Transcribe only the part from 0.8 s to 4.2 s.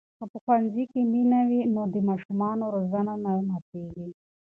کې مینه وي نو د ماشومانو زړونه نه ماتېږي.